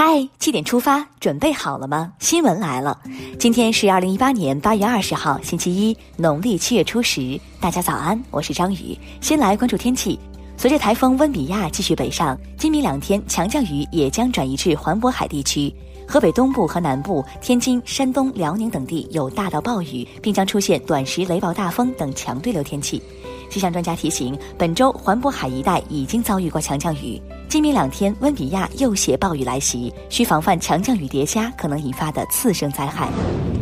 [0.00, 2.12] 嗨，七点出发，准备好了吗？
[2.20, 2.96] 新闻来了，
[3.36, 7.36] 今天是二零一八年八月二十号，星期一，农历七月初十。
[7.58, 8.96] 大家早安，我是张宇。
[9.20, 10.16] 先来关注天气，
[10.56, 15.74] 随着台风温比亚继续北上，今明两天强降雨也将转移至环渤海地区。
[16.06, 23.02] 河北东部和南部、天津、山东、辽宁等地有大到暴雨，并将出现短时雷暴大风等强对流天气。
[23.50, 27.20] 气象专家提醒，本周环渤海一带已经遭遇过强降雨。
[27.48, 33.08] 今明两天，温比亚又携暴雨来袭，需防范强降雨叠加可能引发的次生灾害。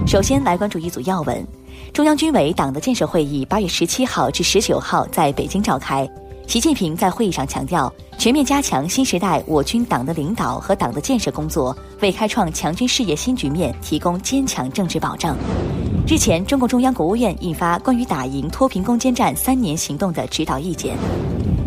[0.06, 1.46] 首先来关注一组要闻：
[1.92, 6.08] 中央军委党的建设会议八月十七号至十九号在北京召开。
[6.46, 15.36] 习近平在会议上强调，全面加强新时代我军党的领导和党的建设工作，为开创强军事业新局面提供坚强政治保障。
[16.06, 20.96] 日前，中共中央、国务院印发关于打赢脱贫攻坚战三年行动的指导意见。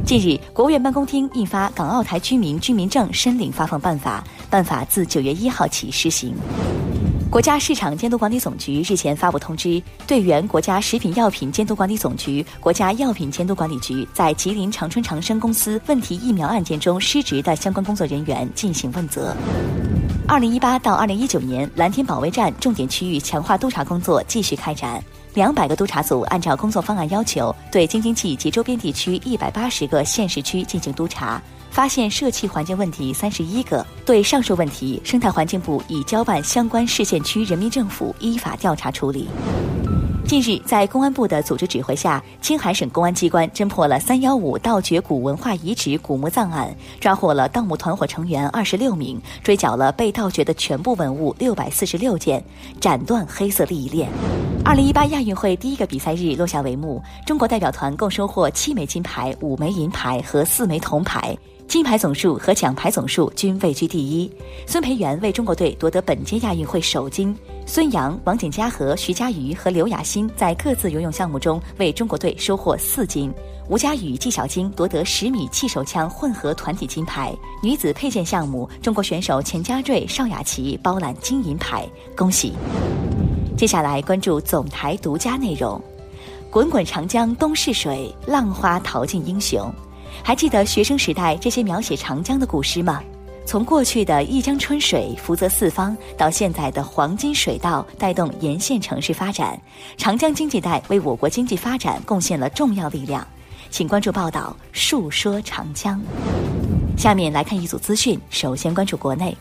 [0.06, 6.34] 近日，国务院办公厅印发《港澳台居民居民证申领发放办法》，办法自九月一号起施行。
[7.30, 19.36] 国家市场监督管理总局日前发布通知，对原国家食品药品监督管理总局、国家药品监督管理局在吉林长春长生公司问题疫苗案件中失职的相关工作人员进行问责。
[20.28, 25.04] 二零一八到二零一九年，蓝天保卫战重点区域强化督查工作继续开展。
[25.36, 33.86] 两百个督查组按照工作方案要求，对京津冀及周边地区一百八十个县市区进行督查，发现社气环境问题三十一个。
[34.06, 39.28] 对上述问题，生态环境部已交办相关市县区人民政府依法调查处理。
[40.28, 52.44] 近日，在公安部的组织指挥下，青海省公安机关侦破了“三幺五”盗掘古文化遗址古墓葬案，抓获了盗墓团伙成员二十六名，追缴了被盗掘的全部文物六百四十六件，
[52.80, 54.08] 斩断黑色利益链。
[54.64, 61.36] 二零一八亚运会第一个比赛日落下帷幕，中国代表团共收获七枚金牌、五枚银牌和四枚铜牌，
[61.70, 64.32] 金牌总数和奖牌总数均位居第一。
[64.66, 67.38] 孙培元为中国队夺得本届亚运会首金。
[67.68, 73.32] 孙杨、王景嘉和徐嘉余和刘雅欣在各自游泳项目中为中国队收获四金。
[73.70, 77.32] 吴佳宇、纪晓晶夺得十米气手枪混合团体金牌。
[77.62, 81.88] 女子佩剑项目，中国选手钱嘉瑞、邵雅琪包揽金银牌，
[82.18, 82.54] 恭喜！
[83.56, 85.80] 接下来关注总台独家内容：
[86.50, 89.72] 滚滚长江东逝水，浪花淘尽英雄。
[90.24, 93.02] 还记得学生时代这些描写长江的古诗吗？
[93.46, 99.60] 从过去的一江春水福泽四方，到现在的黄金水道带动沿线城市发展，
[99.98, 103.28] 长江经济带为我国经济发展贡献了重要力量。
[103.72, 106.00] 请关注报道，述说长江。
[106.96, 109.36] 下面来看一组资讯，首先关注国内。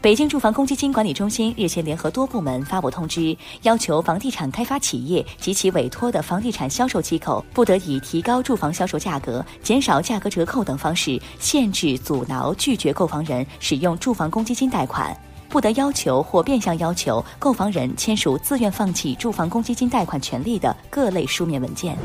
[0.00, 15.14] 北京住房公积金管理中心日前联合多部门发布通知，要求房地产开发企业及其委托的房地产销售机构不得以提高住房销售价格、减少价格折扣等方式限制、阻挠、拒绝购房人使用住房公积金贷款，
[15.48, 21.98] 不得要求或变相要求购房人签署自愿放弃住房公积金贷款权利的各类书面文件。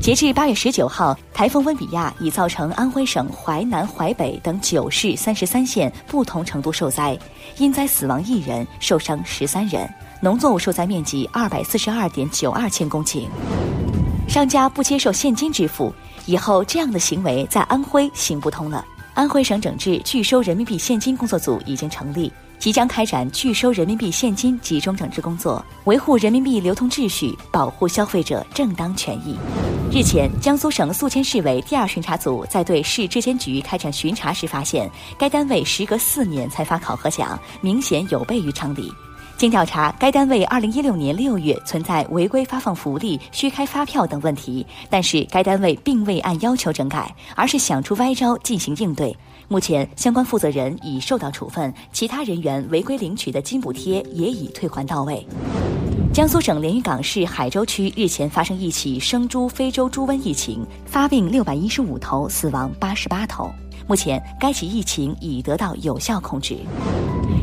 [0.00, 7.18] 截至八月十九号，台风温比亚已造成安徽省淮南、淮北等九市三十三县不同程度受灾，
[7.58, 9.86] 因灾死亡一人，受伤十三人，
[10.22, 13.26] 农作物受灾面积二百四十二点九二千公顷。
[14.26, 15.92] 商家不接受现金支付，
[16.24, 18.82] 以后这样的行为在安徽行不通了。
[19.12, 22.32] 安徽省整治拒收人民币现金工作组已经成立。
[22.58, 29.34] 即将开展拒收人民币现金集中整治工作，维护人民币流通秩序，保护消费者正当权益。
[29.92, 38.88] 日前，江苏省宿迁市委第二巡查组在对市质监局开展巡查时发现，该单位时隔四年才发考核奖，明显有悖于常理。
[39.36, 49.14] 经调查，该单位二零一六年六月存在违规发放福利、虚开发票等问题，但是该单位并未按要求整改，而是想出歪招进行应对。
[49.48, 55.26] 目前，相关负责人已受到处分，其他人员违规领取的金补贴也已退还到位。
[56.12, 63.48] 江苏省连云港市海州区日前发生一起生猪非洲猪瘟疫情，发病六百一十五头，死亡八十八头。
[63.86, 66.58] 目前，该起疫情已得到有效控制。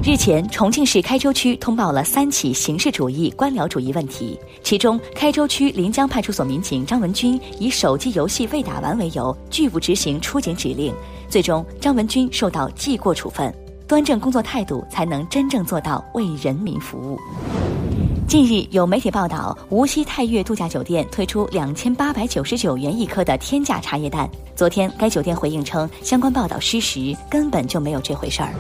[0.04, 10.94] 日前，重庆市开州区通报了三起形式主义、官僚主义问题，其中，开州区临江派出所民警张文军以手机游戏未打完为由，拒不执行出警指令。
[11.30, 13.54] 最终，张文军受到记过处分。
[13.88, 17.18] 端正工作态度，才能真正做到为人民服务。
[18.28, 24.30] 近日，有媒体报道，无锡泰悦度假酒店推出两千八百九十九元一颗的天价茶叶蛋。
[24.54, 28.54] 昨天，该酒店回应称，相关报道失实，根本就没有这回事儿。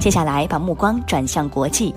[0.00, 1.94] 接下来，把目光转向国际。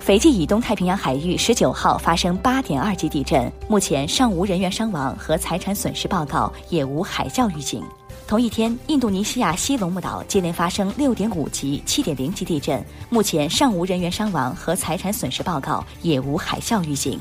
[0.00, 7.80] 斐济以东太平洋海域十九号发生八点二级地震，目前尚无人员伤亡和财产损失报告，也无海啸预警。
[8.26, 17.18] 同一天，印度尼西亚西龙目岛接连发生6.5级、7.0级地震，目前尚无人员伤亡和财产损失报告，也无海啸预警。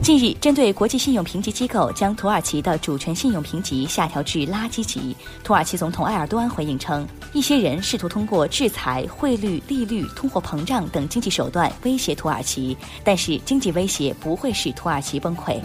[0.00, 15.60] 近日，针对国际信用评级机构将土耳其的主权信用评级下调至垃圾级，土耳其总统埃尔多安回应称，一些人试图通过制裁、汇率、利率、通货膨胀等经济手段威胁土耳其，但是经济威胁不会使土耳其崩溃。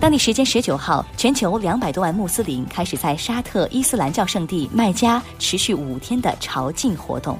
[0.00, 7.36] 当地时间十九号，全球两百多万穆斯林开始在沙特伊斯兰教圣地麦加持续五天的朝觐活动。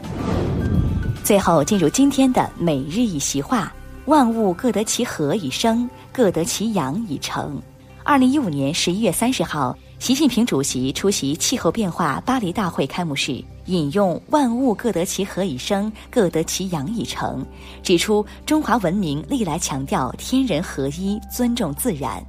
[1.22, 3.72] 最后进入今天的每日一席话：
[4.06, 7.62] 万物各得其和以生，各得其养以成。
[8.02, 17.46] 二零一五年十一月三十号，习近平主席出席气候变化巴黎大会开幕式，引用“万物各得其和以生，各得其养以成”，
[17.84, 22.20] 指出中华文明历来强调天人合一，尊重自然。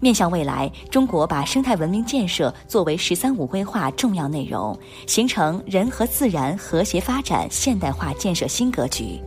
[0.00, 9.20] 面向未来，中国把生态文明建设作为“十三五”规划重要内容，形成人和自然和谐发展现代化建设新格局。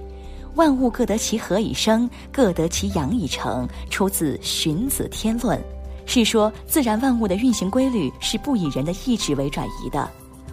[0.55, 5.57] 万物各得其和以生，各得其养以成，出自《荀子·天论》，
[6.05, 10.07] 是说自然万物的运行规律是不以人的意志为转移的，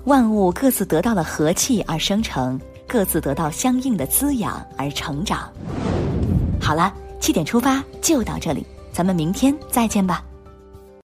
[0.04, 5.50] 万物各自得到了和气而生成，各自得到相应的滋养而成长。
[6.58, 8.64] 好了，七点出发就到这里。
[8.92, 10.29] 咱们明天再见吧。